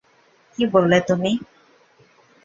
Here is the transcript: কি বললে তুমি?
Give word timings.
কি 0.53 0.63
বললে 0.73 0.97
তুমি? 1.09 1.31